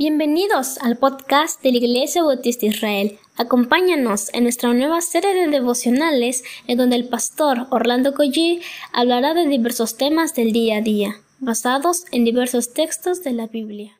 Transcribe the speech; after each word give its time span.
Bienvenidos 0.00 0.78
al 0.78 0.96
podcast 0.96 1.60
de 1.60 1.72
la 1.72 1.78
Iglesia 1.78 2.22
Bautista 2.22 2.66
Israel. 2.66 3.18
Acompáñanos 3.36 4.32
en 4.32 4.44
nuestra 4.44 4.72
nueva 4.72 5.00
serie 5.00 5.34
de 5.34 5.48
devocionales 5.48 6.44
en 6.68 6.78
donde 6.78 6.94
el 6.94 7.08
pastor 7.08 7.66
Orlando 7.70 8.14
Collie 8.14 8.60
hablará 8.92 9.34
de 9.34 9.48
diversos 9.48 9.96
temas 9.96 10.36
del 10.36 10.52
día 10.52 10.76
a 10.76 10.82
día, 10.82 11.16
basados 11.40 12.04
en 12.12 12.24
diversos 12.24 12.72
textos 12.74 13.24
de 13.24 13.32
la 13.32 13.48
Biblia. 13.48 13.98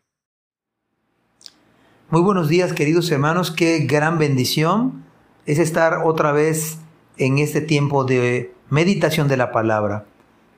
Muy 2.10 2.20
buenos 2.20 2.48
días 2.48 2.72
queridos 2.74 3.10
hermanos, 3.10 3.50
qué 3.50 3.80
gran 3.80 4.18
bendición 4.18 5.04
es 5.46 5.58
estar 5.58 6.02
otra 6.04 6.30
vez 6.30 6.78
en 7.16 7.38
este 7.38 7.60
tiempo 7.60 8.04
de 8.04 8.54
meditación 8.70 9.26
de 9.26 9.36
la 9.36 9.50
palabra. 9.50 10.06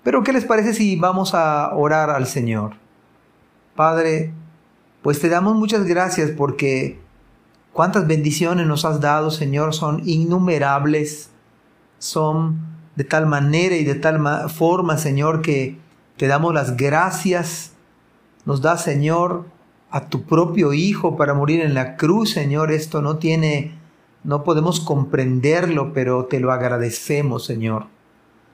Pero 0.03 0.23
¿qué 0.23 0.35
les 0.35 0.45
parece 0.45 0.75
si 0.75 0.97
vamos 0.97 1.33
a 1.33 1.75
orar 1.75 2.11
al 2.11 2.27
Señor? 2.27 2.75
Padre, 3.75 4.35
pues 5.03 5.21
te 5.21 5.29
damos 5.29 5.57
muchas 5.57 5.85
gracias 5.87 6.31
porque 6.31 6.99
cuántas 7.73 8.07
bendiciones 8.07 8.67
nos 8.67 8.85
has 8.85 9.01
dado, 9.01 9.31
Señor, 9.31 9.75
son 9.75 10.03
innumerables, 10.07 11.31
son 11.99 12.61
de 12.97 13.05
tal 13.05 13.27
manera 13.27 13.77
y 13.77 13.85
de 13.85 13.95
tal 13.95 14.51
forma, 14.51 14.99
Señor, 14.99 15.41
que 15.41 15.79
te 16.17 16.27
damos 16.27 16.53
las 16.53 16.77
gracias. 16.77 17.73
Nos 18.45 18.61
da, 18.61 18.77
Señor, 18.77 19.47
a 19.91 20.09
tu 20.09 20.25
propio 20.25 20.75
Hijo 20.75 21.17
para 21.17 21.33
morir 21.33 21.61
en 21.61 21.73
la 21.73 21.97
cruz, 21.97 22.31
Señor. 22.33 22.71
Esto 22.71 23.01
no 23.01 23.17
tiene, 23.17 23.79
no 24.23 24.45
podemos 24.45 24.81
comprenderlo, 24.81 25.95
pero 25.95 26.27
te 26.27 26.41
lo 26.41 26.53
agradecemos, 26.53 27.47
Señor. 27.47 27.87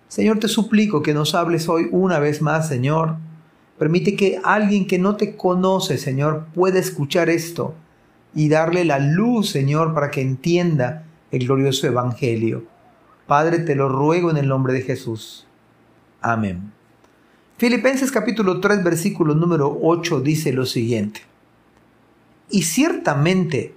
Señor, 0.06 0.39
te 0.39 0.47
suplico 0.47 1.03
que 1.03 1.15
nos 1.15 1.34
hables 1.34 1.69
hoy 1.69 1.89
una 1.91 2.20
vez 2.20 2.41
más, 2.41 2.69
Señor 2.69 3.17
Permite 3.79 4.16
que 4.16 4.41
alguien 4.43 4.87
que 4.87 4.98
no 4.98 5.16
te 5.16 5.37
conoce, 5.37 5.98
Señor, 5.98 6.47
pueda 6.55 6.79
escuchar 6.79 7.29
esto 7.29 7.75
y 8.34 8.48
darle 8.48 8.84
la 8.84 8.98
luz, 8.98 9.51
Señor, 9.51 9.92
para 9.92 10.11
que 10.11 10.23
entienda 10.23 11.05
el 11.31 11.47
glorioso 11.47 11.87
Evangelio. 11.87 12.65
Padre, 13.27 13.59
te 13.59 13.75
lo 13.75 13.89
ruego 13.89 14.31
en 14.31 14.39
el 14.39 14.48
nombre 14.48 14.73
de 14.73 14.83
Jesús. 14.83 15.47
Amén. 16.20 16.73
Filipenses 17.59 18.12
capítulo 18.12 18.61
3, 18.61 18.84
versículo 18.84 19.34
número 19.34 19.78
8 19.83 20.20
dice 20.20 20.53
lo 20.53 20.67
siguiente. 20.67 21.22
Y 22.50 22.62
ciertamente 22.62 23.75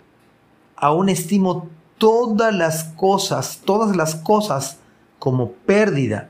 aún 0.75 1.09
estimo 1.09 1.69
todas 1.97 2.53
las 2.53 2.85
cosas, 2.95 3.61
todas 3.65 3.95
las 3.95 4.15
cosas 4.15 4.79
como 5.17 5.51
pérdida 5.51 6.29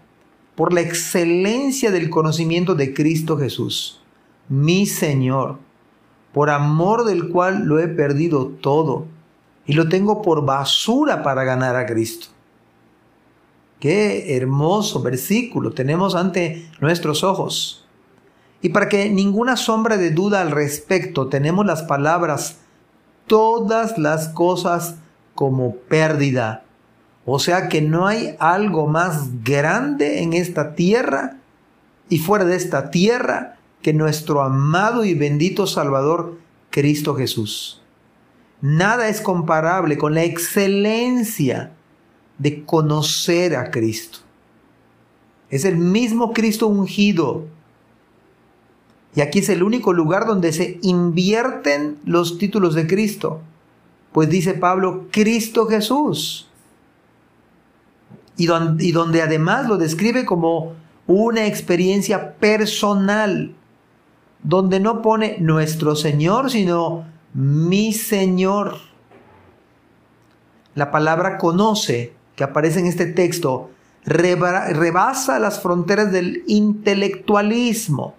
por 0.60 0.74
la 0.74 0.82
excelencia 0.82 1.90
del 1.90 2.10
conocimiento 2.10 2.76
de 2.76 2.94
Cristo 2.94 3.38
Jesús, 3.38 4.02
mi 4.50 4.86
Señor, 4.86 5.58
por 6.34 6.50
amor 6.50 7.06
del 7.06 7.30
cual 7.30 7.64
lo 7.64 7.80
he 7.80 7.88
perdido 7.88 8.48
todo 8.48 9.06
y 9.66 9.72
lo 9.72 9.88
tengo 9.88 10.22
por 10.22 10.44
basura 10.44 11.24
para 11.24 11.46
ganar 11.46 11.78
a 11.78 11.86
Cristo. 11.86 12.28
Qué 13.80 14.36
hermoso 14.36 15.02
versículo 15.02 15.72
tenemos 15.72 16.14
ante 16.14 16.70
nuestros 16.82 17.24
ojos. 17.24 17.88
Y 18.62 18.68
para 18.68 18.90
que 18.90 19.10
ninguna 19.10 19.56
sombra 19.56 19.96
de 19.96 20.12
duda 20.12 20.42
al 20.42 20.52
respecto, 20.52 21.30
tenemos 21.30 21.66
las 21.66 21.84
palabras, 21.84 22.58
todas 23.28 23.98
las 23.98 24.28
cosas 24.28 24.96
como 25.36 25.78
pérdida 25.78 26.66
o 27.32 27.40
sea 27.40 27.70
que 27.70 27.82
no 27.82 28.08
hay 28.08 28.36
algo 28.40 28.88
más 28.88 29.44
grande 29.44 30.24
en 30.24 30.34
esta 30.34 30.74
tierra 30.74 31.38
y 32.10 32.18
fuera 32.18 32.46
de 32.46 32.56
esta 32.56 32.90
tierra 32.90 33.58
que 33.82 33.94
nuestro 33.94 34.42
amado 34.42 35.06
y 35.06 35.14
bendito 35.14 35.68
Salvador 35.68 36.40
Cristo 36.72 37.16
Jesús. 37.16 37.82
Nada 38.62 39.10
es 39.10 39.22
comparable 39.22 39.98
con 39.98 40.16
la 40.16 40.24
excelencia 40.24 41.72
de 42.40 42.66
conocer 42.66 43.56
a 43.56 43.70
Cristo. 43.70 44.20
Es 45.50 45.66
el 45.66 45.78
mismo 45.78 46.34
Cristo 46.34 46.68
ungido. 46.68 47.46
Y 49.16 49.22
aquí 49.22 49.40
es 49.40 49.50
el 49.50 49.64
único 49.64 49.94
lugar 49.94 50.26
donde 50.26 50.52
se 50.52 50.80
invierten 50.82 51.98
los 52.06 52.38
títulos 52.38 52.76
de 52.76 52.88
Cristo. 52.88 53.42
Pues 54.12 54.30
dice 54.30 54.54
Pablo, 54.56 55.08
Cristo 55.12 55.68
Jesús 55.68 56.49
y 58.40 58.46
donde, 58.46 59.22
además 59.22 59.68
lo 59.68 59.78
describe 59.78 60.26
como 60.26 60.74
una 61.08 61.46
experiencia 61.46 62.36
personal, 62.36 63.54
donde 64.42 64.80
no 64.80 65.02
pone 65.02 65.36
nuestro 65.40 65.96
Señor, 65.96 66.50
sino 66.50 67.04
mi 67.34 67.92
Señor. 67.92 68.78
La 70.74 70.90
palabra 70.90 71.38
conoce, 71.38 72.14
que 72.38 72.46
aparece 72.46 72.80
en 72.80 72.86
este 72.86 73.08
texto, 73.08 73.72
rebasa 74.06 75.38
las 75.40 75.62
fronteras 75.62 76.12
del 76.14 76.44
intelectualismo 76.48 78.16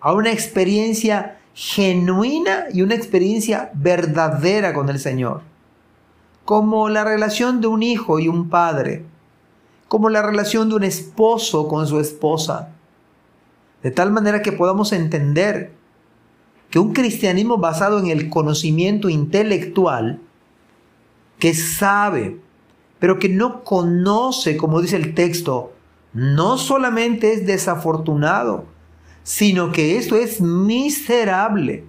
a 0.00 0.12
una 0.12 0.30
experiencia 0.30 1.38
genuina 1.54 2.66
y 2.72 2.82
una 2.82 2.94
experiencia 2.94 3.72
verdadera 3.74 4.72
con 4.72 4.88
el 4.88 5.00
Señor, 5.00 5.40
como 6.44 6.88
la 6.88 7.02
relación 7.02 7.60
de 7.60 7.66
un 7.66 7.82
hijo 7.82 8.20
y 8.20 8.28
un 8.28 8.48
padre 8.48 9.04
como 9.88 10.10
la 10.10 10.22
relación 10.22 10.68
de 10.68 10.76
un 10.76 10.84
esposo 10.84 11.66
con 11.66 11.86
su 11.86 11.98
esposa. 11.98 12.70
De 13.82 13.90
tal 13.90 14.12
manera 14.12 14.42
que 14.42 14.52
podamos 14.52 14.92
entender 14.92 15.72
que 16.70 16.78
un 16.78 16.92
cristianismo 16.92 17.56
basado 17.56 17.98
en 17.98 18.08
el 18.08 18.28
conocimiento 18.28 19.08
intelectual, 19.08 20.20
que 21.38 21.54
sabe, 21.54 22.38
pero 22.98 23.18
que 23.18 23.28
no 23.28 23.64
conoce, 23.64 24.56
como 24.56 24.82
dice 24.82 24.96
el 24.96 25.14
texto, 25.14 25.72
no 26.12 26.58
solamente 26.58 27.32
es 27.32 27.46
desafortunado, 27.46 28.64
sino 29.22 29.72
que 29.72 29.96
esto 29.96 30.16
es 30.16 30.40
miserable. 30.40 31.84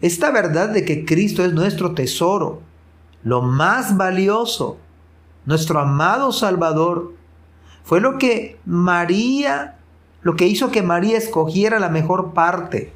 Esta 0.00 0.30
verdad 0.30 0.68
de 0.68 0.84
que 0.84 1.04
Cristo 1.04 1.44
es 1.44 1.52
nuestro 1.52 1.92
tesoro, 1.94 2.62
lo 3.24 3.42
más 3.42 3.96
valioso, 3.96 4.78
nuestro 5.44 5.80
amado 5.80 6.32
Salvador, 6.32 7.12
fue 7.84 8.00
lo 8.00 8.18
que 8.18 8.58
María, 8.64 9.76
lo 10.22 10.36
que 10.36 10.46
hizo 10.46 10.70
que 10.70 10.82
María 10.82 11.18
escogiera 11.18 11.80
la 11.80 11.88
mejor 11.88 12.32
parte, 12.32 12.92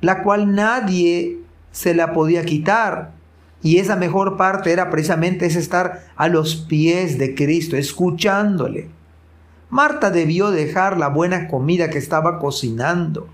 la 0.00 0.22
cual 0.22 0.54
nadie 0.54 1.38
se 1.72 1.94
la 1.94 2.12
podía 2.12 2.44
quitar. 2.44 3.12
Y 3.60 3.78
esa 3.78 3.96
mejor 3.96 4.36
parte 4.36 4.72
era 4.72 4.88
precisamente 4.90 5.46
es 5.46 5.56
estar 5.56 6.06
a 6.14 6.28
los 6.28 6.54
pies 6.54 7.18
de 7.18 7.34
Cristo, 7.34 7.76
escuchándole. 7.76 8.88
Marta 9.68 10.10
debió 10.10 10.50
dejar 10.50 10.96
la 10.96 11.08
buena 11.08 11.48
comida 11.48 11.90
que 11.90 11.98
estaba 11.98 12.38
cocinando 12.38 13.28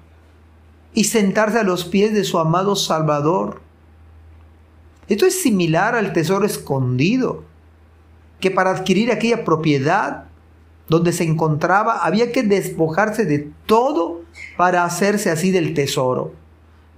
y 0.94 1.04
sentarse 1.04 1.58
a 1.58 1.64
los 1.64 1.84
pies 1.84 2.14
de 2.14 2.24
su 2.24 2.38
amado 2.38 2.74
Salvador. 2.74 3.60
Esto 5.08 5.26
es 5.26 5.42
similar 5.42 5.94
al 5.94 6.14
tesoro 6.14 6.46
escondido 6.46 7.44
que 8.44 8.50
para 8.50 8.72
adquirir 8.72 9.10
aquella 9.10 9.42
propiedad 9.42 10.24
donde 10.86 11.14
se 11.14 11.24
encontraba 11.24 12.04
había 12.04 12.30
que 12.30 12.42
despojarse 12.42 13.24
de 13.24 13.48
todo 13.64 14.20
para 14.58 14.84
hacerse 14.84 15.30
así 15.30 15.50
del 15.50 15.72
tesoro. 15.72 16.34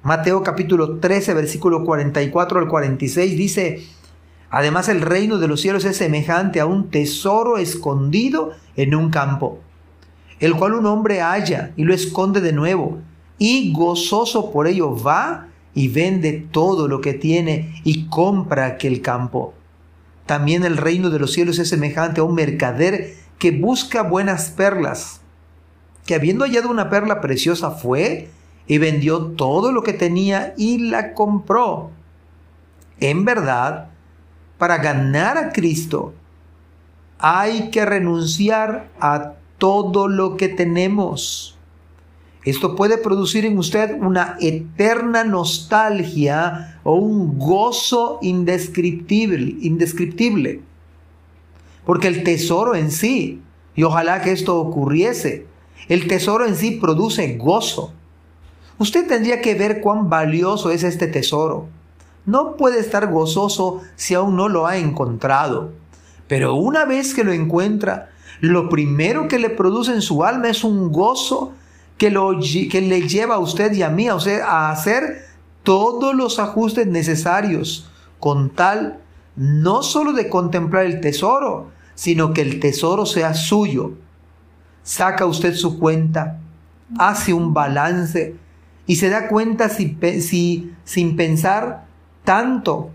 Mateo 0.03 0.43
capítulo 0.43 0.99
13, 0.99 1.35
versículo 1.35 1.85
44 1.85 2.59
al 2.59 2.67
46 2.67 3.37
dice, 3.37 3.85
Además 4.51 4.89
el 4.89 5.03
reino 5.03 5.39
de 5.39 5.47
los 5.47 5.61
cielos 5.61 5.85
es 5.85 5.99
semejante 5.99 6.59
a 6.59 6.67
un 6.67 6.91
tesoro 6.91 7.59
escondido 7.59 8.51
en 8.75 8.97
un 8.97 9.11
campo, 9.11 9.61
el 10.41 10.57
cual 10.57 10.75
un 10.75 10.87
hombre 10.87 11.21
halla 11.21 11.71
y 11.77 11.85
lo 11.85 11.95
esconde 11.95 12.41
de 12.41 12.55
nuevo, 12.55 12.99
y 13.39 13.73
gozoso 13.73 14.51
por 14.51 14.67
ello 14.67 15.01
va 15.01 15.47
y 15.75 15.87
vende 15.87 16.49
todo 16.51 16.89
lo 16.89 17.01
que 17.01 17.15
tiene 17.15 17.81
y 17.85 18.09
compra 18.09 18.67
aquel 18.67 19.01
campo. 19.01 19.55
También 20.27 20.65
el 20.65 20.77
reino 20.77 21.11
de 21.11 21.19
los 21.19 21.33
cielos 21.33 21.59
es 21.59 21.69
semejante 21.69 22.21
a 22.21 22.25
un 22.25 22.35
mercader 22.35 23.15
que 23.39 23.53
busca 23.53 24.03
buenas 24.03 24.51
perlas, 24.51 25.21
que 26.05 26.15
habiendo 26.15 26.45
hallado 26.45 26.69
una 26.69 26.91
perla 26.91 27.21
preciosa 27.21 27.71
fue 27.71 28.29
y 28.67 28.79
vendió 28.79 29.27
todo 29.27 29.73
lo 29.73 29.83
que 29.83 29.93
tenía 29.93 30.55
y 30.57 30.79
la 30.79 31.15
compró. 31.15 31.91
En 32.99 33.25
verdad, 33.25 33.91
para 34.59 34.79
ganar 34.79 35.39
a 35.39 35.53
Cristo, 35.53 36.15
hay 37.19 37.71
que 37.71 37.85
renunciar 37.85 38.89
a 39.01 39.35
todo 39.59 40.09
lo 40.09 40.37
que 40.37 40.49
tenemos 40.49 41.56
esto 42.47 42.77
puede 42.77 42.97
producir 42.97 43.45
en 43.45 43.59
usted 43.59 44.01
una 44.01 44.37
eterna 44.41 45.25
nostalgia 45.25 46.79
o 46.85 46.95
un 46.95 47.41
gozo 47.41 48.21
indescriptible, 48.23 49.57
indescriptible. 49.63 50.61
Porque 51.85 52.07
el 52.07 52.23
tesoro 52.23 52.77
en 52.77 52.93
sí, 52.93 53.43
y 53.75 53.83
ojalá 53.83 54.23
que 54.23 54.31
esto 54.31 54.61
ocurriese, 54.61 55.45
el 55.89 56.07
tesoro 56.07 56.47
en 56.47 56.55
sí 56.55 56.79
produce 56.81 57.37
gozo. 57.37 57.93
Usted 58.79 59.09
tendría 59.09 59.41
que 59.41 59.57
ver 59.57 59.81
cuán 59.81 60.09
valioso 60.09 60.71
es 60.71 60.85
este 60.85 61.09
tesoro. 61.09 61.67
No 62.27 62.55
puede 62.55 62.79
estar 62.79 63.11
gozoso 63.11 63.81
si 63.97 64.15
aún 64.15 64.37
no 64.37 64.49
lo 64.49 64.69
ha 64.69 64.77
encontrado. 64.77 65.73
Pero 66.29 66.55
una 66.55 66.85
vez 66.85 67.13
que 67.13 67.25
lo 67.25 67.33
encuentra, 67.33 68.11
lo 68.41 68.69
primero 68.69 69.27
que 69.27 69.41
le 69.41 69.51
produce 69.51 69.93
en 69.93 70.03
su 70.03 70.23
alma 70.23 70.49
es 70.49 70.63
un 70.63 70.93
gozo 70.93 71.53
que, 71.99 72.11
lo, 72.11 72.39
que 72.71 72.81
le 72.81 73.09
lleva 73.09 73.37
a 73.37 73.39
usted 73.39 73.73
y 73.73 73.83
a 73.83 73.91
mí 73.91 74.09
a, 74.09 74.17
a 74.45 74.71
hacer 74.71 75.25
todos 75.63 76.15
los 76.15 76.39
ajustes 76.39 76.87
necesarios 76.87 77.91
con 78.21 78.51
tal 78.51 79.01
no 79.37 79.83
solo 79.83 80.13
de 80.13 80.29
contemplar 80.29 80.87
el 80.87 81.01
tesoro, 81.01 81.71
sino 81.95 82.33
que 82.33 82.43
el 82.43 82.59
tesoro 82.59 83.07
sea 83.07 83.35
suyo. 83.35 83.93
Saca 84.83 85.27
usted 85.27 85.55
su 85.55 85.79
cuenta, 85.79 86.39
hace 86.99 87.33
un 87.33 87.53
balance 87.53 88.37
y 88.87 88.97
se 88.97 89.11
da 89.11 89.29
cuenta 89.29 89.69
si, 89.69 90.73
sin 90.85 91.17
pensar 91.17 91.87
tanto, 92.25 92.91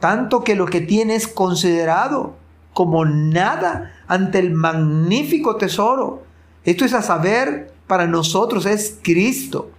tanto 0.00 0.42
que 0.42 0.54
lo 0.54 0.66
que 0.66 0.80
tiene 0.80 1.14
es 1.14 1.28
considerado 1.28 2.34
como 2.72 3.04
nada 3.04 3.92
ante 4.08 4.38
el 4.38 4.52
magnífico 4.52 5.56
tesoro. 5.56 6.24
Esto 6.64 6.84
es 6.84 6.94
a 6.94 7.02
saber, 7.02 7.69
para 7.90 8.06
nosotros 8.06 8.66
es 8.66 9.00
Cristo, 9.02 9.72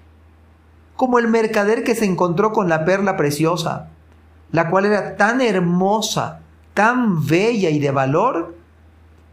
como 0.97 1.17
el 1.17 1.29
mercader 1.29 1.85
que 1.85 1.95
se 1.95 2.03
encontró 2.03 2.51
con 2.51 2.67
la 2.67 2.83
perla 2.83 3.15
preciosa, 3.15 3.87
la 4.51 4.69
cual 4.69 4.83
era 4.83 5.15
tan 5.15 5.39
hermosa, 5.39 6.41
tan 6.73 7.25
bella 7.25 7.69
y 7.69 7.79
de 7.79 7.91
valor, 7.91 8.53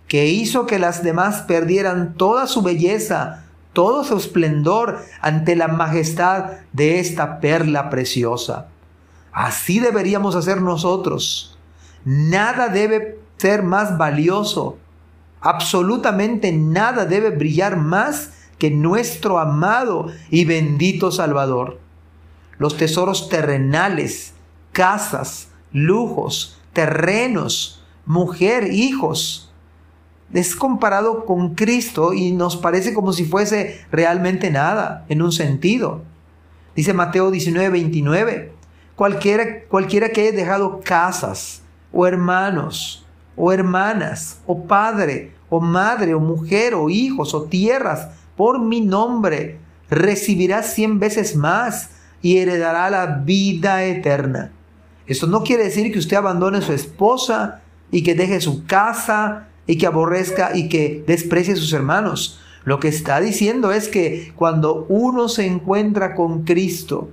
que 0.06 0.26
hizo 0.28 0.64
que 0.66 0.78
las 0.78 1.02
demás 1.02 1.40
perdieran 1.40 2.14
toda 2.14 2.46
su 2.46 2.62
belleza, 2.62 3.46
todo 3.72 4.04
su 4.04 4.16
esplendor 4.16 5.00
ante 5.20 5.56
la 5.56 5.66
majestad 5.66 6.52
de 6.72 7.00
esta 7.00 7.40
perla 7.40 7.90
preciosa. 7.90 8.68
Así 9.32 9.80
deberíamos 9.80 10.36
hacer 10.36 10.62
nosotros. 10.62 11.58
Nada 12.04 12.68
debe 12.68 13.18
ser 13.38 13.64
más 13.64 13.98
valioso. 13.98 14.78
Absolutamente 15.40 16.52
nada 16.52 17.06
debe 17.06 17.30
brillar 17.30 17.76
más 17.76 18.37
que 18.58 18.70
nuestro 18.70 19.38
amado 19.38 20.08
y 20.30 20.44
bendito 20.44 21.10
Salvador. 21.10 21.78
Los 22.58 22.76
tesoros 22.76 23.28
terrenales, 23.28 24.34
casas, 24.72 25.48
lujos, 25.72 26.60
terrenos, 26.72 27.84
mujer, 28.04 28.72
hijos, 28.72 29.52
es 30.32 30.54
comparado 30.54 31.24
con 31.24 31.54
Cristo 31.54 32.12
y 32.12 32.32
nos 32.32 32.56
parece 32.56 32.92
como 32.92 33.12
si 33.12 33.24
fuese 33.24 33.80
realmente 33.90 34.50
nada, 34.50 35.06
en 35.08 35.22
un 35.22 35.32
sentido. 35.32 36.02
Dice 36.76 36.92
Mateo 36.92 37.30
19, 37.30 37.70
29, 37.70 38.52
cualquiera, 38.94 39.64
cualquiera 39.68 40.10
que 40.10 40.22
haya 40.22 40.32
dejado 40.32 40.80
casas, 40.84 41.62
o 41.92 42.06
hermanos, 42.06 43.06
o 43.36 43.52
hermanas, 43.52 44.40
o 44.46 44.64
padre, 44.64 45.32
o 45.48 45.60
madre, 45.60 46.14
o 46.14 46.20
mujer, 46.20 46.74
o 46.74 46.90
hijos, 46.90 47.32
o 47.34 47.44
tierras, 47.44 48.08
por 48.38 48.60
mi 48.60 48.80
nombre, 48.80 49.58
recibirá 49.90 50.62
cien 50.62 51.00
veces 51.00 51.34
más 51.34 51.90
y 52.22 52.38
heredará 52.38 52.88
la 52.88 53.06
vida 53.24 53.84
eterna. 53.84 54.52
Esto 55.08 55.26
no 55.26 55.42
quiere 55.42 55.64
decir 55.64 55.92
que 55.92 55.98
usted 55.98 56.16
abandone 56.16 56.58
a 56.58 56.62
su 56.62 56.72
esposa 56.72 57.62
y 57.90 58.04
que 58.04 58.14
deje 58.14 58.40
su 58.40 58.64
casa 58.64 59.48
y 59.66 59.76
que 59.76 59.86
aborrezca 59.86 60.56
y 60.56 60.68
que 60.68 61.02
desprecie 61.04 61.54
a 61.54 61.56
sus 61.56 61.72
hermanos. 61.72 62.38
Lo 62.64 62.78
que 62.78 62.86
está 62.86 63.18
diciendo 63.20 63.72
es 63.72 63.88
que 63.88 64.32
cuando 64.36 64.86
uno 64.88 65.28
se 65.28 65.44
encuentra 65.44 66.14
con 66.14 66.44
Cristo, 66.44 67.10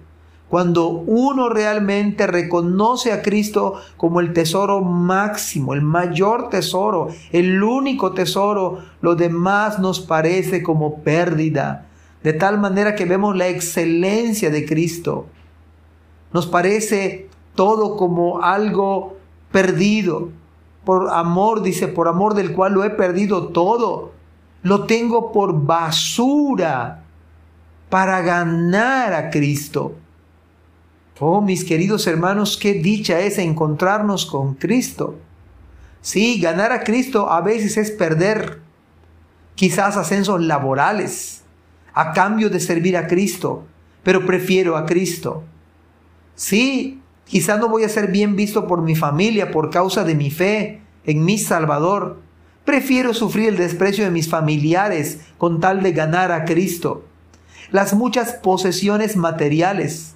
cuando 0.50 0.90
uno 0.90 1.50
realmente 1.50 2.28
reconoce 2.28 3.12
a 3.12 3.22
Cristo 3.22 3.82
como 3.98 4.20
el 4.20 4.34
tesoro 4.34 4.82
máximo, 4.82 5.74
el 5.74 5.82
mayor 5.82 6.50
tesoro, 6.50 7.10
el 7.32 7.62
único 7.64 8.14
tesoro, 8.14 8.80
lo 9.02 9.16
demás 9.16 9.80
nos 9.80 10.00
parece 10.00 10.62
como 10.62 11.02
pérdida. 11.02 11.88
De 12.24 12.34
tal 12.34 12.60
manera 12.60 12.96
que 12.96 13.06
vemos 13.06 13.36
la 13.36 13.48
excelencia 13.48 14.50
de 14.50 14.66
Cristo. 14.66 15.28
Nos 16.32 16.48
parece 16.48 17.30
todo 17.56 17.98
como 17.98 18.42
algo 18.42 19.18
perdido 19.52 20.30
por 20.86 21.10
amor, 21.10 21.64
dice, 21.64 21.88
por 21.88 22.08
amor 22.08 22.36
del 22.36 22.54
cual 22.54 22.74
lo 22.74 22.84
he 22.84 22.92
perdido 22.92 23.48
todo. 23.48 24.12
Lo 24.62 24.86
tengo 24.86 25.32
por 25.32 25.66
basura 25.66 27.04
para 27.90 28.22
ganar 28.22 29.14
a 29.14 29.30
Cristo. 29.30 29.96
Oh, 31.20 31.42
mis 31.42 31.64
queridos 31.64 32.08
hermanos, 32.08 32.58
qué 32.58 32.74
dicha 32.74 33.20
es 33.22 33.38
encontrarnos 33.38 34.26
con 34.26 34.56
Cristo. 34.56 35.16
Sí, 36.02 36.40
ganar 36.40 36.72
a 36.72 36.84
Cristo 36.84 37.32
a 37.32 37.42
veces 37.42 37.78
es 37.78 37.92
perder 37.92 38.60
quizás 39.56 39.98
ascensos 39.98 40.42
laborales 40.42 41.44
a 41.94 42.12
cambio 42.12 42.50
de 42.50 42.60
servir 42.60 42.98
a 42.98 43.08
Cristo, 43.08 43.66
pero 44.04 44.26
prefiero 44.26 44.76
a 44.76 44.86
Cristo. 44.86 45.44
Sí, 46.36 47.02
Quizás 47.26 47.60
no 47.60 47.70
voy 47.70 47.84
a 47.84 47.90
ser 47.90 48.12
bien 48.12 48.36
visto 48.36 48.68
por 48.68 48.82
mi 48.82 48.96
familia 48.96 49.52
por 49.52 49.72
causa 49.72 50.04
de 50.04 50.16
mi 50.16 50.30
fe 50.30 50.82
en 51.06 51.26
mi 51.26 51.38
Salvador. 51.38 52.22
Prefiero 52.64 53.14
sufrir 53.14 53.50
el 53.50 53.58
desprecio 53.58 54.06
de 54.06 54.12
mis 54.12 54.30
familiares 54.30 55.22
con 55.38 55.60
tal 55.60 55.82
de 55.82 55.92
ganar 55.92 56.32
a 56.32 56.46
Cristo. 56.46 57.04
Las 57.72 57.94
muchas 57.94 58.34
posesiones 58.34 59.18
materiales 59.18 60.14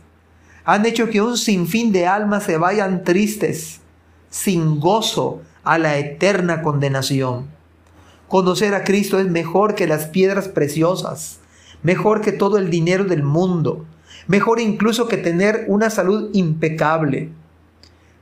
han 0.65 0.85
hecho 0.85 1.09
que 1.09 1.21
un 1.21 1.37
sinfín 1.37 1.91
de 1.91 2.07
almas 2.07 2.43
se 2.43 2.57
vayan 2.57 3.03
tristes, 3.03 3.81
sin 4.29 4.79
gozo, 4.79 5.41
a 5.63 5.77
la 5.77 5.97
eterna 5.97 6.61
condenación. 6.61 7.47
Conocer 8.27 8.73
a 8.73 8.83
Cristo 8.83 9.19
es 9.19 9.27
mejor 9.27 9.75
que 9.75 9.87
las 9.87 10.05
piedras 10.05 10.47
preciosas, 10.47 11.39
mejor 11.83 12.21
que 12.21 12.31
todo 12.31 12.57
el 12.57 12.69
dinero 12.69 13.03
del 13.05 13.23
mundo, 13.23 13.85
mejor 14.27 14.59
incluso 14.59 15.07
que 15.07 15.17
tener 15.17 15.65
una 15.67 15.89
salud 15.89 16.29
impecable. 16.33 17.29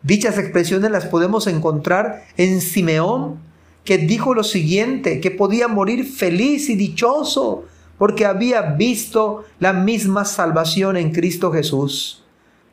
Dichas 0.03 0.37
expresiones 0.37 0.91
las 0.91 1.05
podemos 1.05 1.47
encontrar 1.47 2.25
en 2.37 2.61
Simeón, 2.61 3.39
que 3.83 3.97
dijo 3.97 4.33
lo 4.33 4.43
siguiente, 4.43 5.21
que 5.21 5.31
podía 5.31 5.67
morir 5.67 6.05
feliz 6.05 6.69
y 6.69 6.75
dichoso 6.75 7.65
porque 7.97 8.25
había 8.25 8.61
visto 8.61 9.45
la 9.59 9.73
misma 9.73 10.25
salvación 10.25 10.97
en 10.97 11.11
Cristo 11.11 11.51
Jesús. 11.51 12.23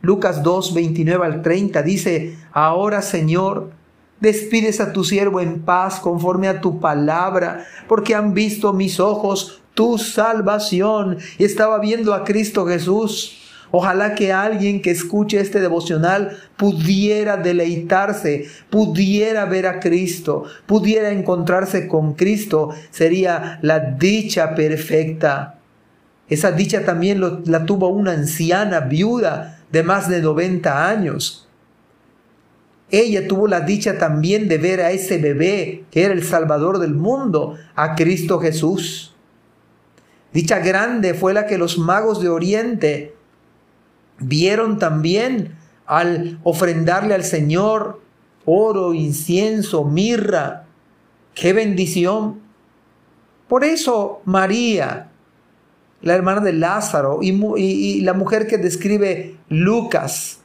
Lucas 0.05 0.43
2, 0.43 0.75
29 0.75 1.25
al 1.25 1.43
30 1.43 1.83
dice, 1.83 2.37
ahora 2.53 3.01
Señor, 3.01 3.71
despides 4.21 4.81
a 4.81 4.93
tu 4.93 5.03
siervo 5.03 5.41
en 5.41 5.63
paz 5.63 5.99
conforme 5.99 6.47
a 6.49 6.61
tu 6.61 6.79
palabra, 6.79 7.65
porque 7.89 8.15
han 8.15 8.35
visto 8.35 8.75
mis 8.75 9.01
ojos 9.01 9.63
tu 9.73 9.97
salvación. 9.97 11.17
Y 11.39 11.45
estaba 11.45 11.79
viendo 11.79 12.13
a 12.13 12.25
Cristo 12.25 12.67
Jesús. 12.67 13.41
Ojalá 13.71 14.15
que 14.15 14.31
alguien 14.31 14.83
que 14.83 14.91
escuche 14.91 15.41
este 15.41 15.61
devocional 15.61 16.37
pudiera 16.57 17.39
deleitarse, 17.39 18.47
pudiera 18.71 19.47
ver 19.47 19.67
a 19.67 19.81
Cristo, 19.81 20.45
pudiera 20.67 21.11
encontrarse 21.11 21.89
con 21.89 22.13
Cristo. 22.13 22.71
Sería 22.91 23.59
la 23.63 23.81
dicha 23.81 24.55
perfecta. 24.55 25.59
Esa 26.29 26.53
dicha 26.53 26.85
también 26.85 27.21
la 27.47 27.67
tuvo 27.67 27.89
una 27.89 28.13
anciana 28.13 28.81
viuda 28.81 29.64
de 29.75 29.83
más 29.83 30.09
de 30.09 30.23
90 30.23 30.89
años. 30.89 31.49
Ella 32.91 33.27
tuvo 33.27 33.49
la 33.49 33.61
dicha 33.61 33.99
también 33.99 34.49
de 34.49 34.57
ver 34.57 34.81
a 34.81 34.93
ese 34.93 35.19
bebé 35.19 35.85
que 35.91 36.05
era 36.05 36.15
el 36.15 36.23
Salvador 36.23 36.79
del 36.79 36.95
mundo, 36.95 37.59
a 37.75 37.97
Cristo 37.97 38.39
Jesús. 38.39 39.17
Dicha 40.33 40.61
grande 40.61 41.13
fue 41.13 41.35
la 41.35 41.47
que 41.47 41.59
los 41.59 41.77
magos 41.77 42.23
de 42.23 42.29
Oriente 42.29 43.17
vieron 44.21 44.79
también 44.79 45.57
al 45.87 46.39
ofrendarle 46.45 47.15
al 47.15 47.25
Señor 47.25 48.01
oro, 48.45 48.95
incienso, 48.95 49.85
mirra. 49.85 50.67
¡Qué 51.35 51.53
bendición! 51.53 52.43
Por 53.49 53.65
eso 53.65 54.23
María, 54.25 55.11
la 56.05 56.15
hermana 56.15 56.43
de 56.43 56.53
Lázaro 56.53 57.21
y, 57.23 58.01
la 58.03 58.13
mujer 58.13 58.47
que 58.47 58.59
describe 58.59 59.37
Lucas, 59.49 60.41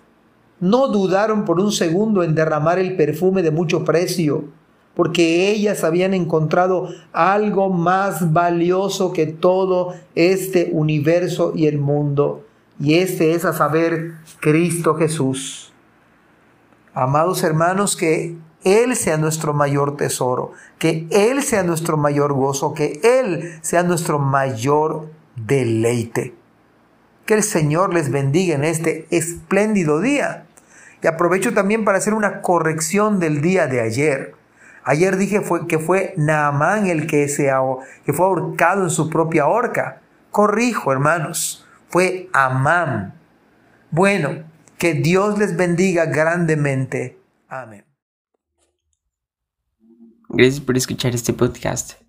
no 0.61 0.87
dudaron 0.87 1.45
por 1.45 1.59
un 1.59 1.71
segundo 1.71 2.23
en 2.23 2.33
derramar 2.33 2.79
el 2.79 2.95
perfume 2.95 3.43
de 3.43 3.51
mucho 3.51 3.83
precio 3.83 4.45
porque 4.95 5.49
ellas 5.51 5.83
habían 5.83 6.13
encontrado 6.13 6.89
algo 7.13 7.69
más 7.69 8.33
valioso 8.33 9.13
que 9.13 9.27
todo 9.27 9.93
este 10.15 10.69
universo 10.73 11.53
y 11.55 11.67
el 11.67 11.77
mundo. 11.77 12.45
Y 12.81 12.95
este 12.95 13.33
es 13.33 13.45
a 13.45 13.53
saber 13.53 14.15
Cristo 14.41 14.95
Jesús. 14.95 15.71
Amados 16.93 17.43
hermanos, 17.43 17.95
que 17.95 18.35
Él 18.65 18.95
sea 18.97 19.15
nuestro 19.17 19.53
mayor 19.53 19.95
tesoro, 19.95 20.51
que 20.77 21.07
Él 21.11 21.43
sea 21.43 21.63
nuestro 21.63 21.95
mayor 21.95 22.33
gozo, 22.33 22.73
que 22.73 22.99
Él 23.03 23.57
sea 23.61 23.83
nuestro 23.83 24.19
mayor 24.19 25.07
deleite. 25.46 26.34
Que 27.25 27.36
el 27.36 27.43
Señor 27.43 27.93
les 27.93 28.12
bendiga 28.12 28.55
en 28.55 28.63
este 28.63 29.08
espléndido 29.12 30.01
día. 30.01 30.46
Y 31.01 31.08
aprovecho 31.08 31.53
también 31.53 31.86
para 31.86 31.98
hacer 31.98 32.13
una 32.13 32.41
corrección 32.41 33.19
del 33.19 33.41
día 33.41 33.67
de 33.67 33.81
ayer. 33.81 34.36
Ayer 34.84 35.17
dije 35.17 35.41
fue, 35.41 35.67
que 35.67 35.79
fue 35.79 36.13
Naamán 36.17 36.88
el 36.88 37.08
que, 37.08 37.27
se, 37.27 37.51
que 38.05 38.13
fue 38.13 38.25
ahorcado 38.25 38.84
en 38.84 38.89
su 38.89 39.10
propia 39.10 39.48
horca. 39.48 40.01
Corrijo, 40.31 40.91
hermanos, 40.91 41.65
fue 41.89 42.29
Amán. 42.34 43.13
Bueno, 43.91 44.43
que 44.77 44.93
Dios 44.93 45.38
les 45.38 45.55
bendiga 45.55 46.05
grandemente. 46.05 47.19
Amén. 47.48 47.86
Gracias 50.29 50.60
por 50.60 50.77
escuchar 50.77 51.13
este 51.15 51.34
podcast. 51.34 52.08